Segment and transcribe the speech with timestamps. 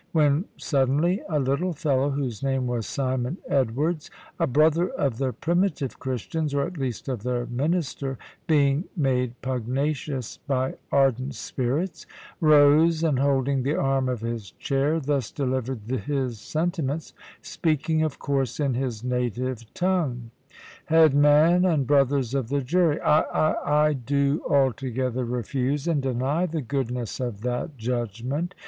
[0.13, 5.99] When suddenly a little fellow, whose name was Simon Edwards, a brother of the primitive
[5.99, 8.17] Christians, or at least of their minister,
[8.47, 12.07] being made pugnacious by ardent spirits,
[12.39, 17.13] rose, and holding the arm of his chair, thus delivered his sentiments;
[17.43, 20.31] speaking, of course, in his native tongue.
[20.85, 26.47] "Head man, and brothers of the jury, I I I do altogether refuse and deny
[26.47, 28.55] the goodness of that judgment.